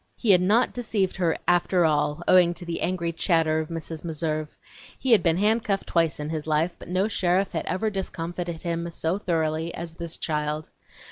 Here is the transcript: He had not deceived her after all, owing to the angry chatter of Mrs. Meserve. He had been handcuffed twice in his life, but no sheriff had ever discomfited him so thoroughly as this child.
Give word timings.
He 0.17 0.31
had 0.31 0.41
not 0.41 0.73
deceived 0.73 1.15
her 1.17 1.37
after 1.47 1.85
all, 1.85 2.23
owing 2.27 2.55
to 2.55 2.65
the 2.65 2.81
angry 2.81 3.11
chatter 3.11 3.59
of 3.59 3.69
Mrs. 3.69 4.03
Meserve. 4.03 4.57
He 4.97 5.11
had 5.11 5.21
been 5.21 5.37
handcuffed 5.37 5.85
twice 5.85 6.19
in 6.19 6.31
his 6.31 6.47
life, 6.47 6.75
but 6.79 6.87
no 6.89 7.07
sheriff 7.07 7.51
had 7.51 7.67
ever 7.67 7.91
discomfited 7.91 8.63
him 8.63 8.89
so 8.89 9.19
thoroughly 9.19 9.71
as 9.75 9.93
this 9.97 10.17
child. 10.17 10.71